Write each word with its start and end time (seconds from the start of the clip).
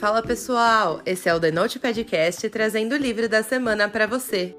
Fala 0.00 0.22
pessoal, 0.22 1.02
esse 1.04 1.28
é 1.28 1.34
o 1.34 1.38
The 1.38 1.50
Note 1.50 1.78
Podcast 1.78 2.48
trazendo 2.48 2.94
o 2.94 2.96
livro 2.96 3.28
da 3.28 3.42
semana 3.42 3.86
para 3.86 4.06
você. 4.06 4.56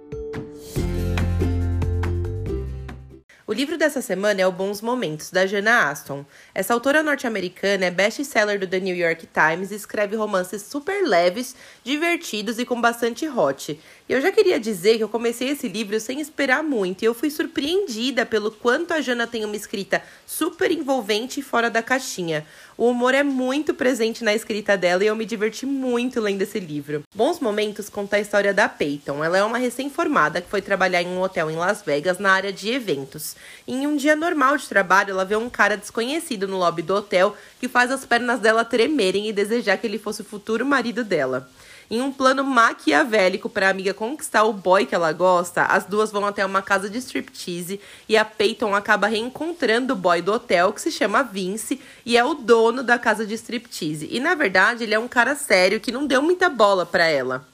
O 3.48 3.52
livro 3.52 3.76
dessa 3.76 4.04
semana 4.04 4.40
é 4.40 4.46
O 4.46 4.52
Bons 4.52 4.82
Momentos, 4.82 5.32
da 5.32 5.48
Jana 5.48 5.90
Aston. 5.90 6.24
Essa 6.54 6.76
autora 6.76 7.01
norte-americana 7.01 7.86
é 7.86 7.92
best-seller 7.92 8.60
do 8.60 8.68
The 8.68 8.79
New 8.79 8.96
York 8.96 9.28
Times 9.33 9.72
e 9.72 9.76
escreve 9.76 10.15
romances 10.15 10.62
super 10.62 11.04
leves, 11.04 11.55
divertidos 11.83 12.60
e 12.60 12.65
com 12.65 12.79
bastante 12.79 13.28
hot. 13.28 13.78
E 14.12 14.14
eu 14.14 14.20
já 14.20 14.30
queria 14.30 14.60
dizer 14.60 14.98
que 14.98 15.04
eu 15.06 15.08
comecei 15.08 15.48
esse 15.48 15.70
livro 15.70 15.98
sem 15.98 16.20
esperar 16.20 16.62
muito 16.62 17.02
e 17.02 17.05
eu 17.05 17.14
fui 17.14 17.30
surpreendida 17.30 18.26
pelo 18.26 18.52
quanto 18.52 18.94
a 18.94 19.00
Jana 19.00 19.26
tem 19.26 19.46
uma 19.46 19.55
escrita 19.55 20.04
super 20.28 20.70
envolvente 20.70 21.40
e 21.40 21.44
fora 21.44 21.70
da 21.70 21.82
caixinha. 21.82 22.46
O 22.78 22.90
humor 22.90 23.14
é 23.14 23.24
muito 23.24 23.74
presente 23.74 24.22
na 24.22 24.34
escrita 24.36 24.76
dela 24.76 25.02
e 25.02 25.08
eu 25.08 25.16
me 25.16 25.24
diverti 25.24 25.66
muito 25.66 26.20
lendo 26.20 26.42
esse 26.42 26.60
livro. 26.60 27.04
Bons 27.16 27.40
Momentos 27.40 27.88
conta 27.88 28.18
a 28.18 28.20
história 28.20 28.54
da 28.54 28.68
Peyton. 28.68 29.24
Ela 29.24 29.38
é 29.38 29.44
uma 29.46 29.58
recém-formada 29.58 30.41
que 30.41 30.50
foi 30.50 30.62
trabalhar 30.62 31.02
em 31.02 31.08
um 31.08 31.22
hotel 31.22 31.50
em 31.50 31.55
Las 31.55 31.82
Vegas 31.82 32.20
na 32.20 32.34
área 32.34 32.52
de 32.52 32.70
eventos. 32.70 33.38
Em 33.66 33.88
um 33.88 33.96
dia 33.96 34.18
normal 34.18 34.58
de 34.58 34.68
trabalho, 34.68 35.12
ela 35.12 35.24
vê 35.24 35.38
um 35.38 35.50
cara 35.50 35.78
desconhecido 35.78 36.50
no 36.50 36.58
lobby 36.58 36.82
do 36.82 36.96
hotel 36.96 37.34
que 37.62 37.70
faz 37.70 37.90
as 37.90 38.04
pernas 38.04 38.41
dela 38.41 38.66
tremerem 38.66 39.30
e 39.30 39.32
desejar 39.32 39.78
que 39.78 39.88
ele 39.88 39.98
fosse 39.98 40.20
o 40.20 40.26
futuro 40.26 40.66
marido 40.66 41.02
dela. 41.02 41.50
Em 41.91 42.02
um 42.02 42.09
plano 42.09 42.41
maquiavélico 42.41 43.50
para 43.50 43.68
a 43.68 43.70
amiga 43.70 43.94
conquistar 43.94 44.45
o 44.45 44.54
boy 44.54 44.86
que 44.86 44.95
ela 44.95 45.12
gosta, 45.12 45.63
as 45.63 45.84
duas 45.84 46.09
vão 46.09 46.26
até 46.26 46.45
uma 46.45 46.62
casa 46.62 46.90
de 46.90 46.98
striptease 46.99 47.82
e 48.08 48.16
a 48.16 48.23
Peyton 48.23 48.73
acaba 48.73 49.08
reencontrando 49.08 49.91
o 49.91 49.98
boy 49.98 50.22
do 50.22 50.32
hotel, 50.32 50.72
que 50.72 50.80
se 50.80 50.90
chama 50.90 51.22
Vince, 51.22 51.82
e 52.05 52.16
é 52.16 52.23
o 52.23 52.34
dono 52.34 52.82
da 52.82 52.98
casa 52.98 53.26
de 53.26 53.34
striptease. 53.34 54.08
E 54.09 54.22
na 54.22 54.35
verdade, 54.35 54.85
ele 54.85 54.93
é 54.93 54.99
um 54.99 55.10
cara 55.10 55.35
sério 55.35 55.82
que 55.82 55.91
não 55.91 56.07
deu 56.07 56.21
muita 56.21 56.49
bola 56.49 56.85
para 56.85 57.05
ela. 57.07 57.46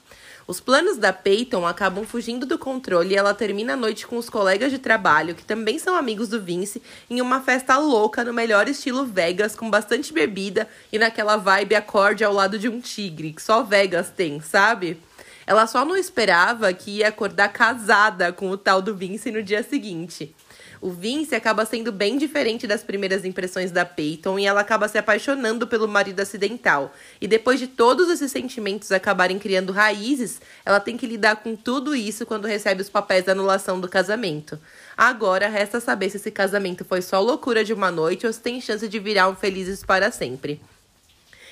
Os 0.48 0.60
planos 0.60 0.96
da 0.96 1.12
Peyton 1.12 1.66
acabam 1.66 2.06
fugindo 2.06 2.46
do 2.46 2.58
controle 2.58 3.12
e 3.12 3.16
ela 3.18 3.34
termina 3.34 3.74
a 3.74 3.76
noite 3.76 4.06
com 4.06 4.16
os 4.16 4.30
colegas 4.30 4.70
de 4.72 4.78
trabalho, 4.78 5.34
que 5.34 5.44
também 5.44 5.78
são 5.78 5.94
amigos 5.94 6.30
do 6.30 6.40
Vince, 6.40 6.80
em 7.10 7.20
uma 7.20 7.42
festa 7.42 7.76
louca 7.76 8.24
no 8.24 8.32
melhor 8.32 8.66
estilo 8.66 9.04
Vegas, 9.04 9.54
com 9.54 9.68
bastante 9.68 10.10
bebida 10.10 10.66
e 10.90 10.98
naquela 10.98 11.36
vibe 11.36 11.74
acorde 11.74 12.24
ao 12.24 12.32
lado 12.32 12.58
de 12.58 12.66
um 12.66 12.80
tigre, 12.80 13.34
que 13.34 13.42
só 13.42 13.62
Vegas 13.62 14.08
tem, 14.08 14.40
sabe? 14.40 14.98
Ela 15.46 15.66
só 15.66 15.84
não 15.84 15.94
esperava 15.94 16.72
que 16.72 16.92
ia 16.92 17.08
acordar 17.08 17.50
casada 17.50 18.32
com 18.32 18.48
o 18.48 18.56
tal 18.56 18.80
do 18.80 18.96
Vince 18.96 19.30
no 19.30 19.42
dia 19.42 19.62
seguinte. 19.62 20.34
O 20.80 20.90
Vince 20.90 21.34
acaba 21.34 21.64
sendo 21.64 21.90
bem 21.90 22.16
diferente 22.16 22.66
das 22.66 22.82
primeiras 22.82 23.24
impressões 23.24 23.70
da 23.70 23.84
Peyton 23.84 24.38
e 24.38 24.46
ela 24.46 24.60
acaba 24.60 24.88
se 24.88 24.96
apaixonando 24.96 25.66
pelo 25.66 25.88
marido 25.88 26.20
acidental. 26.20 26.94
E 27.20 27.26
depois 27.26 27.58
de 27.58 27.66
todos 27.66 28.08
esses 28.08 28.30
sentimentos 28.30 28.92
acabarem 28.92 29.38
criando 29.38 29.72
raízes, 29.72 30.40
ela 30.64 30.80
tem 30.80 30.96
que 30.96 31.06
lidar 31.06 31.36
com 31.36 31.56
tudo 31.56 31.94
isso 31.94 32.24
quando 32.24 32.46
recebe 32.46 32.82
os 32.82 32.88
papéis 32.88 33.24
da 33.24 33.32
anulação 33.32 33.80
do 33.80 33.88
casamento. 33.88 34.58
Agora 34.96 35.48
resta 35.48 35.80
saber 35.80 36.10
se 36.10 36.16
esse 36.16 36.30
casamento 36.30 36.84
foi 36.84 37.02
só 37.02 37.20
loucura 37.20 37.64
de 37.64 37.72
uma 37.72 37.90
noite 37.90 38.26
ou 38.26 38.32
se 38.32 38.40
tem 38.40 38.60
chance 38.60 38.86
de 38.88 38.98
virar 38.98 39.28
um 39.28 39.34
felizes 39.34 39.84
para 39.84 40.10
sempre. 40.12 40.60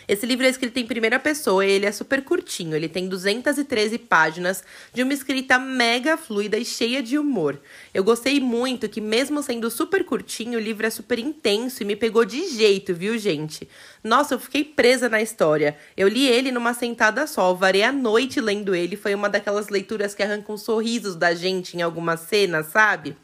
Esse 0.08 0.24
livro 0.24 0.46
é 0.46 0.48
escrito 0.48 0.78
em 0.78 0.86
primeira 0.86 1.18
pessoa 1.18 1.66
e 1.66 1.70
ele 1.70 1.86
é 1.86 1.90
super 1.90 2.22
curtinho. 2.22 2.76
Ele 2.76 2.88
tem 2.88 3.08
213 3.08 3.98
páginas 3.98 4.62
de 4.92 5.02
uma 5.02 5.12
escrita 5.12 5.58
mega 5.58 6.16
fluida 6.16 6.56
e 6.56 6.64
cheia 6.64 7.02
de 7.02 7.18
humor. 7.18 7.60
Eu 7.92 8.04
gostei 8.04 8.38
muito 8.38 8.88
que, 8.88 9.00
mesmo 9.00 9.42
sendo 9.42 9.68
super 9.68 10.04
curtinho, 10.04 10.58
o 10.58 10.62
livro 10.62 10.86
é 10.86 10.90
super 10.90 11.18
intenso 11.18 11.82
e 11.82 11.86
me 11.86 11.96
pegou 11.96 12.24
de 12.24 12.48
jeito, 12.50 12.94
viu, 12.94 13.18
gente? 13.18 13.68
Nossa, 14.02 14.34
eu 14.34 14.38
fiquei 14.38 14.62
presa 14.62 15.08
na 15.08 15.20
história. 15.20 15.76
Eu 15.96 16.06
li 16.06 16.28
ele 16.28 16.52
numa 16.52 16.72
sentada 16.72 17.26
só, 17.26 17.52
varei 17.52 17.82
a 17.82 17.90
noite 17.90 18.40
lendo 18.40 18.76
ele. 18.76 18.96
Foi 18.96 19.12
uma 19.12 19.28
daquelas 19.28 19.68
leituras 19.68 20.14
que 20.14 20.22
arrancam 20.22 20.56
sorrisos 20.56 21.16
da 21.16 21.34
gente 21.34 21.76
em 21.76 21.82
algumas 21.82 22.20
cenas, 22.20 22.66
sabe? 22.66 23.16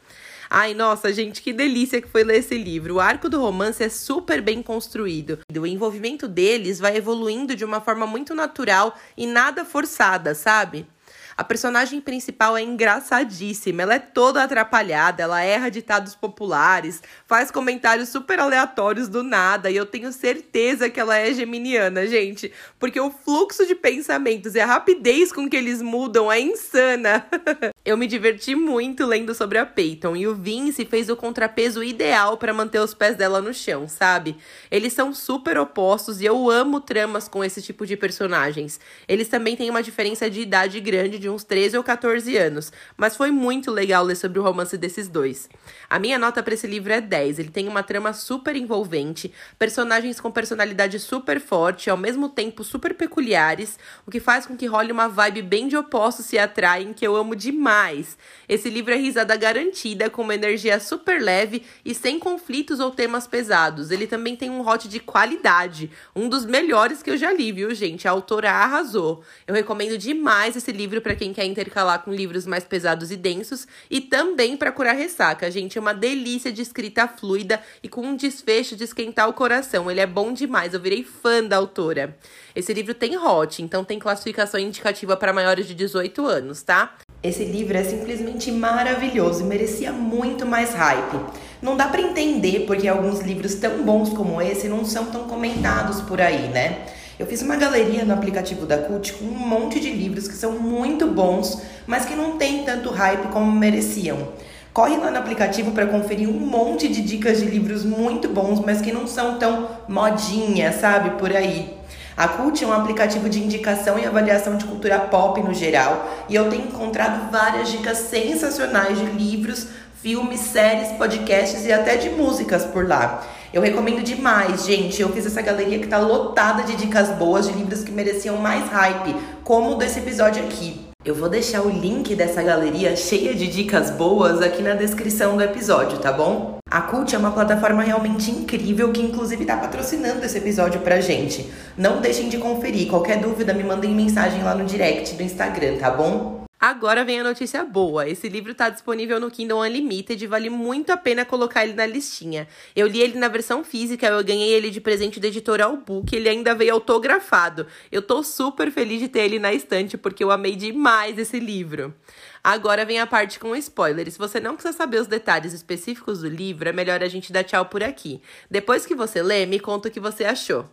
Ai, 0.55 0.75
nossa, 0.75 1.11
gente, 1.11 1.41
que 1.41 1.51
delícia 1.51 1.99
que 1.99 2.07
foi 2.07 2.23
ler 2.23 2.37
esse 2.37 2.55
livro. 2.55 2.93
O 2.93 2.99
arco 2.99 3.27
do 3.27 3.41
romance 3.41 3.83
é 3.83 3.89
super 3.89 4.39
bem 4.39 4.61
construído. 4.61 5.39
O 5.59 5.65
envolvimento 5.65 6.27
deles 6.27 6.77
vai 6.77 6.95
evoluindo 6.95 7.55
de 7.55 7.65
uma 7.65 7.81
forma 7.81 8.05
muito 8.05 8.35
natural 8.35 8.95
e 9.17 9.25
nada 9.25 9.65
forçada, 9.65 10.35
sabe? 10.35 10.85
A 11.35 11.43
personagem 11.43 11.99
principal 11.99 12.55
é 12.55 12.61
engraçadíssima, 12.61 13.81
ela 13.81 13.95
é 13.95 13.99
toda 13.99 14.43
atrapalhada, 14.43 15.23
ela 15.23 15.41
erra 15.41 15.69
ditados 15.69 16.13
populares, 16.15 17.01
faz 17.25 17.49
comentários 17.49 18.09
super 18.09 18.39
aleatórios 18.39 19.07
do 19.07 19.23
nada, 19.23 19.71
e 19.71 19.75
eu 19.75 19.85
tenho 19.85 20.11
certeza 20.11 20.89
que 20.89 20.99
ela 20.99 21.17
é 21.17 21.33
geminiana, 21.33 22.05
gente, 22.05 22.51
porque 22.79 22.99
o 22.99 23.09
fluxo 23.09 23.65
de 23.65 23.73
pensamentos 23.73 24.53
e 24.53 24.59
a 24.59 24.65
rapidez 24.65 25.31
com 25.31 25.49
que 25.49 25.57
eles 25.57 25.81
mudam 25.81 26.31
é 26.31 26.39
insana. 26.39 27.25
eu 27.83 27.97
me 27.97 28.05
diverti 28.05 28.53
muito 28.53 29.05
lendo 29.05 29.33
sobre 29.33 29.57
a 29.57 29.65
Peyton 29.65 30.15
e 30.15 30.27
o 30.27 30.35
Vince 30.35 30.85
fez 30.85 31.09
o 31.09 31.15
contrapeso 31.15 31.83
ideal 31.83 32.37
para 32.37 32.53
manter 32.53 32.79
os 32.79 32.93
pés 32.93 33.15
dela 33.15 33.41
no 33.41 33.53
chão, 33.53 33.87
sabe? 33.87 34.37
Eles 34.69 34.93
são 34.93 35.13
super 35.13 35.57
opostos 35.57 36.21
e 36.21 36.25
eu 36.25 36.49
amo 36.49 36.79
tramas 36.79 37.27
com 37.27 37.43
esse 37.43 37.61
tipo 37.61 37.87
de 37.87 37.97
personagens. 37.97 38.79
Eles 39.07 39.27
também 39.27 39.55
têm 39.55 39.69
uma 39.69 39.81
diferença 39.81 40.29
de 40.29 40.41
idade 40.41 40.79
grande 40.79 41.22
de 41.23 41.29
uns 41.29 41.45
13 41.45 41.77
ou 41.77 41.83
14 41.83 42.35
anos, 42.35 42.71
mas 42.97 43.15
foi 43.15 43.31
muito 43.31 43.71
legal 43.71 44.03
ler 44.03 44.15
sobre 44.15 44.39
o 44.39 44.43
romance 44.43 44.77
desses 44.77 45.07
dois. 45.07 45.49
A 45.89 45.97
minha 45.97 46.19
nota 46.19 46.43
para 46.43 46.53
esse 46.53 46.67
livro 46.67 46.91
é 46.91 46.99
10. 46.99 47.39
Ele 47.39 47.49
tem 47.49 47.67
uma 47.67 47.81
trama 47.81 48.11
super 48.11 48.55
envolvente, 48.57 49.33
personagens 49.57 50.19
com 50.19 50.29
personalidade 50.29 50.99
super 50.99 51.39
forte, 51.39 51.89
ao 51.89 51.95
mesmo 51.95 52.27
tempo 52.27 52.63
super 52.63 52.93
peculiares, 52.93 53.79
o 54.05 54.11
que 54.11 54.19
faz 54.19 54.45
com 54.45 54.57
que 54.57 54.65
role 54.65 54.91
uma 54.91 55.07
vibe 55.07 55.41
bem 55.43 55.67
de 55.69 55.77
opostos 55.77 56.25
se 56.25 56.37
atraem, 56.37 56.91
que 56.93 57.07
eu 57.07 57.15
amo 57.15 57.35
demais. 57.35 58.17
Esse 58.49 58.69
livro 58.69 58.93
é 58.93 58.97
risada 58.97 59.35
garantida, 59.37 60.09
com 60.09 60.23
uma 60.23 60.35
energia 60.35 60.77
super 60.79 61.21
leve 61.21 61.63
e 61.85 61.95
sem 61.95 62.19
conflitos 62.19 62.81
ou 62.81 62.91
temas 62.91 63.27
pesados. 63.27 63.91
Ele 63.91 64.07
também 64.07 64.35
tem 64.35 64.49
um 64.49 64.67
hot 64.67 64.89
de 64.89 64.99
qualidade, 64.99 65.89
um 66.13 66.27
dos 66.27 66.45
melhores 66.45 67.01
que 67.01 67.09
eu 67.09 67.15
já 67.15 67.31
li, 67.31 67.51
viu, 67.53 67.73
gente? 67.73 68.09
A 68.09 68.11
autora 68.11 68.51
arrasou. 68.51 69.23
Eu 69.47 69.55
recomendo 69.55 69.97
demais 69.97 70.57
esse 70.57 70.71
livro 70.71 70.99
para 70.99 71.12
para 71.13 71.15
quem 71.15 71.31
quer 71.31 71.45
intercalar 71.45 72.03
com 72.03 72.11
livros 72.11 72.47
mais 72.47 72.63
pesados 72.63 73.11
e 73.11 73.15
densos 73.15 73.67
e 73.89 74.01
também 74.01 74.57
para 74.57 74.71
curar 74.71 74.95
ressaca. 74.95 75.49
Gente, 75.51 75.77
é 75.77 75.81
uma 75.81 75.93
delícia 75.93 76.51
de 76.51 76.61
escrita 76.61 77.07
fluida 77.07 77.61
e 77.83 77.87
com 77.87 78.01
um 78.01 78.15
desfecho 78.15 78.75
de 78.75 78.83
esquentar 78.83 79.29
o 79.29 79.33
coração. 79.33 79.89
Ele 79.91 79.99
é 79.99 80.07
bom 80.07 80.33
demais, 80.33 80.73
eu 80.73 80.79
virei 80.79 81.03
fã 81.03 81.43
da 81.43 81.57
autora. 81.57 82.17
Esse 82.55 82.73
livro 82.73 82.95
tem 82.95 83.15
hot, 83.15 83.61
então 83.61 83.83
tem 83.83 83.99
classificação 83.99 84.59
indicativa 84.59 85.15
para 85.15 85.31
maiores 85.31 85.67
de 85.67 85.75
18 85.75 86.25
anos, 86.25 86.63
tá? 86.63 86.95
Esse 87.21 87.45
livro 87.45 87.77
é 87.77 87.83
simplesmente 87.83 88.51
maravilhoso 88.51 89.43
e 89.43 89.45
merecia 89.45 89.91
muito 89.91 90.45
mais 90.45 90.73
hype. 90.73 91.19
Não 91.61 91.77
dá 91.77 91.87
para 91.87 92.01
entender 92.01 92.65
porque 92.65 92.87
alguns 92.87 93.21
livros 93.21 93.55
tão 93.55 93.83
bons 93.83 94.09
como 94.09 94.41
esse 94.41 94.67
não 94.67 94.83
são 94.83 95.05
tão 95.05 95.27
comentados 95.27 96.01
por 96.01 96.19
aí, 96.19 96.49
né? 96.49 96.87
Eu 97.19 97.27
fiz 97.27 97.43
uma 97.43 97.55
galeria 97.55 98.03
no 98.03 98.13
aplicativo 98.13 98.65
da 98.65 98.77
CUT 98.77 99.13
com 99.13 99.25
um 99.25 99.37
monte 99.37 99.79
de 99.79 99.91
livros 99.91 100.27
que 100.27 100.33
são 100.33 100.53
muito 100.53 101.05
bons, 101.05 101.61
mas 101.85 102.05
que 102.05 102.15
não 102.15 102.37
tem 102.37 102.63
tanto 102.63 102.89
hype 102.89 103.27
como 103.27 103.51
mereciam. 103.51 104.29
Corre 104.73 104.97
lá 104.97 105.11
no 105.11 105.19
aplicativo 105.19 105.71
para 105.71 105.85
conferir 105.85 106.27
um 106.27 106.39
monte 106.39 106.87
de 106.87 107.03
dicas 107.03 107.37
de 107.37 107.45
livros 107.45 107.85
muito 107.85 108.27
bons, 108.27 108.59
mas 108.59 108.81
que 108.81 108.91
não 108.91 109.05
são 109.05 109.37
tão 109.37 109.69
modinha, 109.87 110.71
sabe, 110.71 111.11
por 111.11 111.31
aí. 111.35 111.77
A 112.17 112.27
Cult 112.27 112.63
é 112.63 112.67
um 112.67 112.73
aplicativo 112.73 113.29
de 113.29 113.39
indicação 113.39 113.99
e 113.99 114.05
avaliação 114.05 114.57
de 114.57 114.65
cultura 114.65 114.97
pop 114.99 115.39
no 115.41 115.53
geral, 115.53 116.11
e 116.27 116.33
eu 116.33 116.49
tenho 116.49 116.65
encontrado 116.65 117.31
várias 117.31 117.69
dicas 117.71 117.99
sensacionais 117.99 118.97
de 118.97 119.05
livros, 119.05 119.67
filmes, 120.03 120.41
séries, 120.41 120.91
podcasts 120.97 121.65
e 121.65 121.71
até 121.71 121.95
de 121.95 122.09
músicas 122.09 122.65
por 122.65 122.85
lá. 122.85 123.25
Eu 123.53 123.61
recomendo 123.61 124.03
demais, 124.03 124.65
gente. 124.65 125.01
Eu 125.01 125.07
fiz 125.07 125.25
essa 125.25 125.41
galeria 125.41 125.79
que 125.79 125.87
tá 125.87 125.97
lotada 125.97 126.63
de 126.63 126.75
dicas 126.75 127.07
boas 127.11 127.47
de 127.47 127.53
livros 127.53 127.85
que 127.85 127.91
mereciam 127.91 128.35
mais 128.35 128.69
hype, 128.69 129.15
como 129.45 129.71
o 129.71 129.75
desse 129.75 129.99
episódio 129.99 130.43
aqui. 130.43 130.81
Eu 131.05 131.15
vou 131.15 131.29
deixar 131.29 131.61
o 131.61 131.69
link 131.69 132.15
dessa 132.15 132.43
galeria 132.43 132.97
cheia 132.97 133.33
de 133.33 133.47
dicas 133.47 133.91
boas 133.91 134.41
aqui 134.41 134.61
na 134.61 134.73
descrição 134.73 135.37
do 135.37 135.43
episódio, 135.43 135.97
tá 135.99 136.11
bom? 136.11 136.57
A 136.69 136.81
Cult 136.81 137.15
é 137.15 137.17
uma 137.17 137.31
plataforma 137.31 137.81
realmente 137.81 138.29
incrível 138.29 138.91
que 138.91 139.01
inclusive 139.01 139.45
tá 139.45 139.55
patrocinando 139.55 140.25
esse 140.25 140.37
episódio 140.37 140.81
pra 140.81 140.99
gente. 140.99 141.49
Não 141.77 142.01
deixem 142.01 142.27
de 142.27 142.37
conferir. 142.37 142.89
Qualquer 142.89 143.19
dúvida, 143.19 143.53
me 143.53 143.63
mandem 143.63 143.95
mensagem 143.95 144.43
lá 144.43 144.53
no 144.53 144.65
direct 144.65 145.15
do 145.15 145.23
Instagram, 145.23 145.77
tá 145.77 145.89
bom? 145.91 146.32
Agora 146.65 147.03
vem 147.03 147.19
a 147.19 147.23
notícia 147.25 147.61
boa. 147.65 148.07
Esse 148.07 148.29
livro 148.29 148.53
está 148.53 148.69
disponível 148.69 149.19
no 149.19 149.29
Kindle 149.29 149.59
Unlimited 149.59 150.23
e 150.23 150.27
vale 150.27 150.49
muito 150.49 150.91
a 150.91 150.95
pena 150.95 151.25
colocar 151.25 151.65
ele 151.65 151.73
na 151.73 151.85
listinha. 151.85 152.47
Eu 152.73 152.87
li 152.87 153.01
ele 153.01 153.19
na 153.19 153.27
versão 153.27 153.65
física, 153.65 154.07
eu 154.07 154.23
ganhei 154.23 154.53
ele 154.53 154.69
de 154.69 154.79
presente 154.79 155.19
da 155.19 155.27
editora 155.27 155.67
Book, 155.67 156.15
ele 156.15 156.29
ainda 156.29 156.55
veio 156.55 156.73
autografado. 156.73 157.67
Eu 157.91 158.01
tô 158.01 158.23
super 158.23 158.71
feliz 158.71 159.01
de 159.01 159.09
ter 159.09 159.25
ele 159.25 159.39
na 159.39 159.51
estante 159.51 159.97
porque 159.97 160.23
eu 160.23 160.31
amei 160.31 160.55
demais 160.55 161.17
esse 161.17 161.37
livro. 161.37 161.93
Agora 162.41 162.85
vem 162.85 162.97
a 162.97 163.05
parte 163.05 163.39
com 163.39 163.53
spoiler. 163.57 164.09
Se 164.09 164.17
você 164.17 164.39
não 164.39 164.55
precisa 164.55 164.77
saber 164.77 165.01
os 165.01 165.07
detalhes 165.07 165.51
específicos 165.51 166.21
do 166.21 166.29
livro, 166.29 166.69
é 166.69 166.71
melhor 166.71 167.03
a 167.03 167.09
gente 167.09 167.33
dar 167.33 167.43
tchau 167.43 167.65
por 167.65 167.83
aqui. 167.83 168.21
Depois 168.49 168.85
que 168.85 168.95
você 168.95 169.21
lê, 169.21 169.45
me 169.45 169.59
conta 169.59 169.89
o 169.89 169.91
que 169.91 169.99
você 169.99 170.23
achou. 170.23 170.65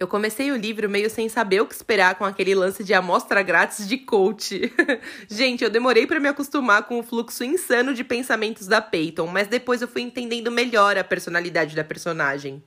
Eu 0.00 0.08
comecei 0.08 0.50
o 0.50 0.56
livro 0.56 0.88
meio 0.88 1.10
sem 1.10 1.28
saber 1.28 1.60
o 1.60 1.66
que 1.66 1.74
esperar 1.74 2.14
com 2.14 2.24
aquele 2.24 2.54
lance 2.54 2.82
de 2.82 2.94
amostra 2.94 3.42
grátis 3.42 3.86
de 3.86 3.98
coach. 3.98 4.72
Gente, 5.28 5.62
eu 5.62 5.68
demorei 5.68 6.06
para 6.06 6.18
me 6.18 6.26
acostumar 6.26 6.84
com 6.84 6.98
o 6.98 7.02
fluxo 7.02 7.44
insano 7.44 7.92
de 7.92 8.02
pensamentos 8.02 8.66
da 8.66 8.80
Peyton, 8.80 9.26
mas 9.26 9.46
depois 9.46 9.82
eu 9.82 9.88
fui 9.88 10.00
entendendo 10.00 10.50
melhor 10.50 10.96
a 10.96 11.04
personalidade 11.04 11.76
da 11.76 11.84
personagem. 11.84 12.62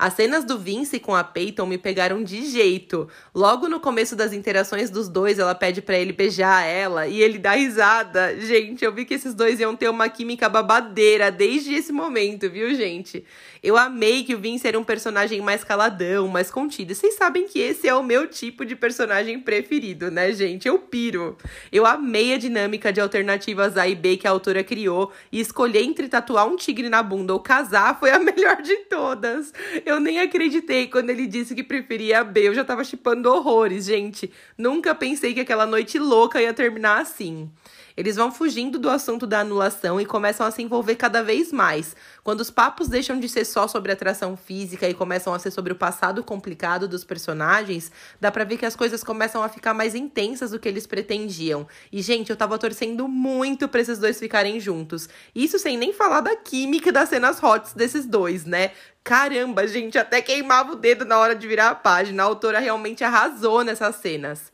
As 0.00 0.14
cenas 0.14 0.46
do 0.46 0.58
Vince 0.58 0.98
com 0.98 1.14
a 1.14 1.22
Peyton 1.22 1.66
me 1.66 1.76
pegaram 1.76 2.24
de 2.24 2.46
jeito. 2.46 3.06
Logo 3.34 3.68
no 3.68 3.78
começo 3.78 4.16
das 4.16 4.32
interações 4.32 4.88
dos 4.88 5.10
dois, 5.10 5.38
ela 5.38 5.54
pede 5.54 5.82
para 5.82 5.98
ele 5.98 6.10
beijar 6.10 6.64
ela 6.64 7.06
e 7.06 7.20
ele 7.20 7.38
dá 7.38 7.52
risada. 7.52 8.34
Gente, 8.40 8.82
eu 8.82 8.94
vi 8.94 9.04
que 9.04 9.12
esses 9.12 9.34
dois 9.34 9.60
iam 9.60 9.76
ter 9.76 9.90
uma 9.90 10.08
química 10.08 10.48
babadeira 10.48 11.30
desde 11.30 11.74
esse 11.74 11.92
momento, 11.92 12.48
viu, 12.48 12.74
gente? 12.74 13.22
Eu 13.62 13.76
amei 13.76 14.24
que 14.24 14.34
o 14.34 14.38
Vince 14.38 14.66
era 14.66 14.78
um 14.78 14.82
personagem 14.82 15.42
mais 15.42 15.62
caladão, 15.62 16.26
mais 16.28 16.50
contido. 16.50 16.94
Vocês 16.94 17.16
sabem 17.16 17.46
que 17.46 17.58
esse 17.58 17.86
é 17.86 17.94
o 17.94 18.02
meu 18.02 18.26
tipo 18.26 18.64
de 18.64 18.74
personagem 18.74 19.38
preferido, 19.38 20.10
né, 20.10 20.32
gente? 20.32 20.66
Eu 20.66 20.78
piro. 20.78 21.36
Eu 21.70 21.84
amei 21.84 22.32
a 22.32 22.38
dinâmica 22.38 22.90
de 22.90 23.02
alternativas 23.02 23.76
A 23.76 23.86
e 23.86 23.94
B 23.94 24.16
que 24.16 24.26
a 24.26 24.30
autora 24.30 24.64
criou 24.64 25.12
e 25.30 25.40
escolher 25.40 25.82
entre 25.82 26.08
tatuar 26.08 26.46
um 26.46 26.56
tigre 26.56 26.88
na 26.88 27.02
bunda 27.02 27.34
ou 27.34 27.40
casar 27.40 28.00
foi 28.00 28.10
a 28.10 28.18
melhor 28.24 28.62
de 28.62 28.74
todas. 28.86 29.52
Eu 29.90 29.98
nem 29.98 30.20
acreditei 30.20 30.86
quando 30.86 31.10
ele 31.10 31.26
disse 31.26 31.52
que 31.52 31.64
preferia 31.64 32.20
a 32.20 32.24
B. 32.24 32.46
Eu 32.48 32.54
já 32.54 32.64
tava 32.64 32.84
chipando 32.84 33.28
horrores, 33.28 33.86
gente. 33.86 34.30
Nunca 34.56 34.94
pensei 34.94 35.34
que 35.34 35.40
aquela 35.40 35.66
noite 35.66 35.98
louca 35.98 36.40
ia 36.40 36.54
terminar 36.54 37.00
assim. 37.00 37.50
Eles 37.96 38.16
vão 38.16 38.30
fugindo 38.30 38.78
do 38.78 38.88
assunto 38.88 39.26
da 39.26 39.40
anulação 39.40 40.00
e 40.00 40.06
começam 40.06 40.46
a 40.46 40.50
se 40.50 40.62
envolver 40.62 40.96
cada 40.96 41.22
vez 41.22 41.52
mais. 41.52 41.94
Quando 42.22 42.40
os 42.40 42.50
papos 42.50 42.88
deixam 42.88 43.18
de 43.18 43.28
ser 43.28 43.44
só 43.44 43.66
sobre 43.66 43.92
atração 43.92 44.36
física 44.36 44.88
e 44.88 44.94
começam 44.94 45.32
a 45.32 45.38
ser 45.38 45.50
sobre 45.50 45.72
o 45.72 45.76
passado 45.76 46.22
complicado 46.22 46.86
dos 46.86 47.04
personagens, 47.04 47.90
dá 48.20 48.30
pra 48.30 48.44
ver 48.44 48.56
que 48.56 48.66
as 48.66 48.76
coisas 48.76 49.02
começam 49.02 49.42
a 49.42 49.48
ficar 49.48 49.74
mais 49.74 49.94
intensas 49.94 50.50
do 50.50 50.58
que 50.58 50.68
eles 50.68 50.86
pretendiam. 50.86 51.66
E, 51.92 52.02
gente, 52.02 52.30
eu 52.30 52.36
tava 52.36 52.58
torcendo 52.58 53.08
muito 53.08 53.68
pra 53.68 53.80
esses 53.80 53.98
dois 53.98 54.18
ficarem 54.18 54.60
juntos. 54.60 55.08
Isso 55.34 55.58
sem 55.58 55.76
nem 55.76 55.92
falar 55.92 56.20
da 56.20 56.36
química 56.36 56.92
das 56.92 57.08
cenas 57.08 57.38
hots 57.40 57.74
desses 57.74 58.06
dois, 58.06 58.44
né? 58.44 58.72
Caramba, 59.02 59.66
gente, 59.66 59.98
até 59.98 60.20
queimava 60.20 60.72
o 60.72 60.76
dedo 60.76 61.04
na 61.04 61.18
hora 61.18 61.34
de 61.34 61.46
virar 61.46 61.70
a 61.70 61.74
página. 61.74 62.22
A 62.22 62.26
autora 62.26 62.58
realmente 62.58 63.02
arrasou 63.02 63.64
nessas 63.64 63.96
cenas. 63.96 64.52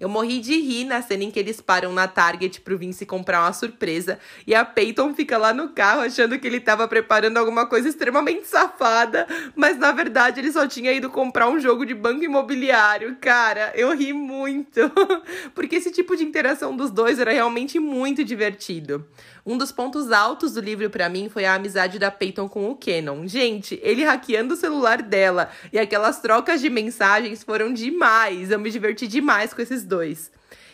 Eu 0.00 0.08
morri 0.08 0.38
de 0.38 0.54
rir 0.60 0.84
na 0.84 1.02
cena 1.02 1.24
em 1.24 1.30
que 1.30 1.40
eles 1.40 1.60
param 1.60 1.92
na 1.92 2.06
Target 2.06 2.60
pro 2.60 2.78
Vince 2.78 3.04
comprar 3.04 3.40
uma 3.40 3.52
surpresa 3.52 4.18
e 4.46 4.54
a 4.54 4.64
Peyton 4.64 5.12
fica 5.12 5.36
lá 5.36 5.52
no 5.52 5.70
carro 5.70 6.02
achando 6.02 6.38
que 6.38 6.46
ele 6.46 6.60
tava 6.60 6.86
preparando 6.86 7.36
alguma 7.36 7.66
coisa 7.66 7.88
extremamente 7.88 8.46
safada, 8.46 9.26
mas 9.56 9.76
na 9.76 9.90
verdade 9.90 10.40
ele 10.40 10.52
só 10.52 10.68
tinha 10.68 10.92
ido 10.92 11.10
comprar 11.10 11.48
um 11.48 11.58
jogo 11.58 11.84
de 11.84 11.94
banco 11.94 12.22
imobiliário. 12.22 13.16
Cara, 13.20 13.72
eu 13.74 13.92
ri 13.96 14.12
muito, 14.12 14.80
porque 15.52 15.76
esse 15.76 15.90
tipo 15.90 16.16
de 16.16 16.22
interação 16.22 16.76
dos 16.76 16.92
dois 16.92 17.18
era 17.18 17.32
realmente 17.32 17.80
muito 17.80 18.22
divertido. 18.22 19.04
Um 19.48 19.56
dos 19.56 19.72
pontos 19.72 20.12
altos 20.12 20.52
do 20.52 20.60
livro 20.60 20.90
para 20.90 21.08
mim 21.08 21.30
foi 21.30 21.46
a 21.46 21.54
amizade 21.54 21.98
da 21.98 22.10
Peyton 22.10 22.46
com 22.50 22.70
o 22.70 22.76
Canon. 22.76 23.26
Gente, 23.26 23.80
ele 23.82 24.04
hackeando 24.04 24.52
o 24.52 24.56
celular 24.58 25.00
dela 25.00 25.48
e 25.72 25.78
aquelas 25.78 26.20
trocas 26.20 26.60
de 26.60 26.68
mensagens 26.68 27.42
foram 27.42 27.72
demais. 27.72 28.50
Eu 28.50 28.58
me 28.58 28.70
diverti 28.70 29.08
demais 29.08 29.54
com 29.54 29.62
esses 29.62 29.84
dois. 29.84 30.30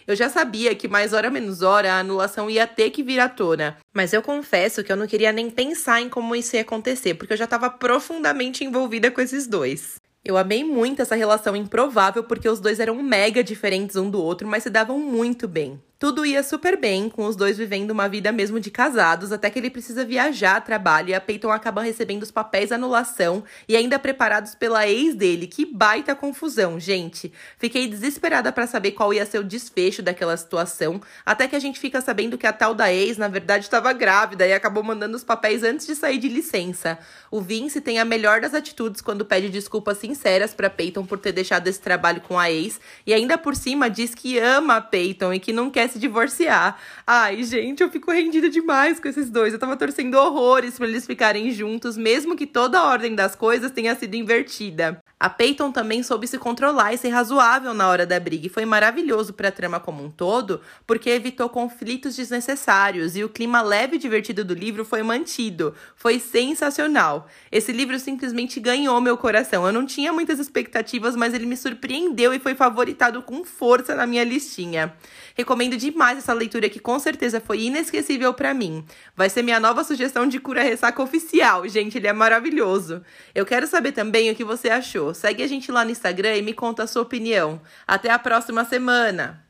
Eu 0.08 0.16
já 0.16 0.28
sabia 0.28 0.74
que 0.74 0.88
mais 0.88 1.12
hora 1.12 1.30
menos 1.30 1.62
hora 1.62 1.92
a 1.92 2.00
anulação 2.00 2.50
ia 2.50 2.66
ter 2.66 2.90
que 2.90 3.04
vir 3.04 3.20
à 3.20 3.28
tona. 3.28 3.76
Mas 3.92 4.12
eu 4.12 4.20
confesso 4.20 4.82
que 4.82 4.90
eu 4.90 4.96
não 4.96 5.06
queria 5.06 5.30
nem 5.30 5.50
pensar 5.50 6.00
em 6.00 6.08
como 6.08 6.34
isso 6.34 6.56
ia 6.56 6.62
acontecer, 6.62 7.14
porque 7.14 7.32
eu 7.32 7.38
já 7.38 7.44
estava 7.44 7.70
profundamente 7.70 8.64
envolvida 8.64 9.08
com 9.08 9.20
esses 9.20 9.46
dois. 9.46 10.00
Eu 10.24 10.36
amei 10.36 10.64
muito 10.64 11.00
essa 11.00 11.14
relação 11.14 11.54
improvável 11.54 12.24
porque 12.24 12.48
os 12.48 12.58
dois 12.58 12.80
eram 12.80 13.00
mega 13.00 13.44
diferentes 13.44 13.94
um 13.94 14.10
do 14.10 14.20
outro, 14.20 14.48
mas 14.48 14.64
se 14.64 14.70
davam 14.70 14.98
muito 14.98 15.46
bem. 15.46 15.80
Tudo 16.04 16.26
ia 16.26 16.42
super 16.42 16.76
bem, 16.76 17.08
com 17.08 17.24
os 17.24 17.34
dois 17.34 17.56
vivendo 17.56 17.90
uma 17.90 18.10
vida 18.10 18.30
mesmo 18.30 18.60
de 18.60 18.70
casados, 18.70 19.32
até 19.32 19.48
que 19.48 19.58
ele 19.58 19.70
precisa 19.70 20.04
viajar 20.04 20.56
a 20.56 20.60
trabalho 20.60 21.08
e 21.08 21.14
a 21.14 21.20
Peyton 21.20 21.50
acaba 21.50 21.80
recebendo 21.80 22.24
os 22.24 22.30
papéis 22.30 22.70
anulação 22.70 23.42
e 23.66 23.74
ainda 23.74 23.98
preparados 23.98 24.54
pela 24.54 24.86
ex 24.86 25.14
dele. 25.14 25.46
Que 25.46 25.64
baita 25.64 26.14
confusão, 26.14 26.78
gente. 26.78 27.32
Fiquei 27.56 27.88
desesperada 27.88 28.52
para 28.52 28.66
saber 28.66 28.90
qual 28.90 29.14
ia 29.14 29.24
ser 29.24 29.38
o 29.38 29.42
desfecho 29.42 30.02
daquela 30.02 30.36
situação, 30.36 31.00
até 31.24 31.48
que 31.48 31.56
a 31.56 31.58
gente 31.58 31.80
fica 31.80 32.02
sabendo 32.02 32.36
que 32.36 32.46
a 32.46 32.52
tal 32.52 32.74
da 32.74 32.92
ex, 32.92 33.16
na 33.16 33.28
verdade, 33.28 33.64
estava 33.64 33.90
grávida 33.94 34.46
e 34.46 34.52
acabou 34.52 34.82
mandando 34.82 35.16
os 35.16 35.24
papéis 35.24 35.62
antes 35.62 35.86
de 35.86 35.96
sair 35.96 36.18
de 36.18 36.28
licença. 36.28 36.98
O 37.30 37.40
Vince 37.40 37.80
tem 37.80 37.98
a 37.98 38.04
melhor 38.04 38.42
das 38.42 38.52
atitudes 38.52 39.00
quando 39.00 39.24
pede 39.24 39.48
desculpas 39.48 39.96
sinceras 39.96 40.52
para 40.52 40.68
Peyton 40.68 41.06
por 41.06 41.18
ter 41.18 41.32
deixado 41.32 41.66
esse 41.66 41.80
trabalho 41.80 42.20
com 42.20 42.38
a 42.38 42.50
ex 42.50 42.78
e 43.06 43.14
ainda 43.14 43.38
por 43.38 43.56
cima 43.56 43.88
diz 43.88 44.14
que 44.14 44.38
ama 44.38 44.76
a 44.76 44.80
Peyton 44.82 45.32
e 45.32 45.40
que 45.40 45.50
não 45.50 45.70
quer 45.70 45.93
se 45.94 45.98
divorciar. 45.98 46.76
Ai, 47.06 47.42
gente, 47.44 47.82
eu 47.82 47.88
fico 47.88 48.10
rendida 48.10 48.50
demais 48.50 49.00
com 49.00 49.08
esses 49.08 49.30
dois. 49.30 49.52
Eu 49.52 49.58
tava 49.58 49.76
torcendo 49.76 50.14
horrores 50.16 50.76
para 50.76 50.88
eles 50.88 51.06
ficarem 51.06 51.50
juntos, 51.52 51.96
mesmo 51.96 52.36
que 52.36 52.46
toda 52.46 52.78
a 52.78 52.84
ordem 52.84 53.14
das 53.14 53.34
coisas 53.34 53.70
tenha 53.70 53.94
sido 53.94 54.14
invertida. 54.14 55.00
A 55.18 55.30
Peyton 55.30 55.72
também 55.72 56.02
soube 56.02 56.26
se 56.26 56.36
controlar 56.36 56.92
e 56.92 56.98
ser 56.98 57.08
razoável 57.08 57.72
na 57.72 57.88
hora 57.88 58.04
da 58.04 58.20
briga, 58.20 58.46
e 58.46 58.50
foi 58.50 58.66
maravilhoso 58.66 59.32
para 59.32 59.48
a 59.48 59.52
trama 59.52 59.80
como 59.80 60.04
um 60.04 60.10
todo, 60.10 60.60
porque 60.86 61.08
evitou 61.08 61.48
conflitos 61.48 62.16
desnecessários 62.16 63.16
e 63.16 63.24
o 63.24 63.28
clima 63.28 63.62
leve 63.62 63.96
e 63.96 63.98
divertido 63.98 64.44
do 64.44 64.52
livro 64.52 64.84
foi 64.84 65.02
mantido. 65.02 65.74
Foi 65.96 66.18
sensacional. 66.18 67.28
Esse 67.50 67.72
livro 67.72 67.98
simplesmente 67.98 68.60
ganhou 68.60 69.00
meu 69.00 69.16
coração. 69.16 69.66
Eu 69.66 69.72
não 69.72 69.86
tinha 69.86 70.12
muitas 70.12 70.38
expectativas, 70.38 71.16
mas 71.16 71.32
ele 71.32 71.46
me 71.46 71.56
surpreendeu 71.56 72.34
e 72.34 72.38
foi 72.40 72.54
favoritado 72.54 73.22
com 73.22 73.44
força 73.44 73.94
na 73.94 74.06
minha 74.06 74.24
listinha. 74.24 74.92
Recomendo 75.34 75.76
demais 75.90 76.18
essa 76.18 76.32
leitura 76.32 76.68
que 76.68 76.78
com 76.78 76.98
certeza 76.98 77.40
foi 77.40 77.62
inesquecível 77.62 78.32
para 78.34 78.54
mim. 78.54 78.84
Vai 79.16 79.28
ser 79.28 79.42
minha 79.42 79.60
nova 79.60 79.84
sugestão 79.84 80.26
de 80.26 80.38
cura 80.38 80.62
ressaca 80.62 81.02
oficial, 81.02 81.66
gente, 81.68 81.98
ele 81.98 82.06
é 82.06 82.12
maravilhoso. 82.12 83.02
Eu 83.34 83.46
quero 83.46 83.66
saber 83.66 83.92
também 83.92 84.30
o 84.30 84.34
que 84.34 84.44
você 84.44 84.70
achou. 84.70 85.14
Segue 85.14 85.42
a 85.42 85.46
gente 85.46 85.70
lá 85.70 85.84
no 85.84 85.90
Instagram 85.90 86.36
e 86.36 86.42
me 86.42 86.52
conta 86.52 86.82
a 86.82 86.86
sua 86.86 87.02
opinião. 87.02 87.60
Até 87.86 88.10
a 88.10 88.18
próxima 88.18 88.64
semana. 88.64 89.42